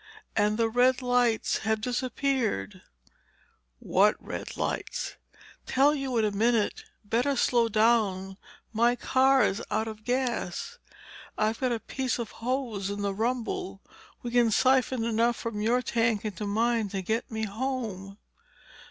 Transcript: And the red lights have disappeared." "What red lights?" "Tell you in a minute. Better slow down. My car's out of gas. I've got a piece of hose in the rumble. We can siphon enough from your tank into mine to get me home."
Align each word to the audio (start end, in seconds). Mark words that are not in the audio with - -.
And 0.35 0.57
the 0.57 0.67
red 0.67 1.03
lights 1.03 1.59
have 1.59 1.79
disappeared." 1.79 2.81
"What 3.77 4.15
red 4.19 4.57
lights?" 4.57 5.15
"Tell 5.67 5.93
you 5.93 6.17
in 6.17 6.25
a 6.25 6.31
minute. 6.31 6.85
Better 7.05 7.35
slow 7.35 7.69
down. 7.69 8.37
My 8.73 8.95
car's 8.95 9.61
out 9.69 9.87
of 9.87 10.03
gas. 10.03 10.79
I've 11.37 11.59
got 11.59 11.71
a 11.71 11.79
piece 11.79 12.17
of 12.17 12.31
hose 12.31 12.89
in 12.89 13.03
the 13.03 13.13
rumble. 13.13 13.79
We 14.23 14.31
can 14.31 14.49
siphon 14.49 15.03
enough 15.03 15.35
from 15.35 15.61
your 15.61 15.83
tank 15.83 16.25
into 16.25 16.47
mine 16.47 16.89
to 16.89 17.03
get 17.03 17.29
me 17.29 17.43
home." 17.45 18.17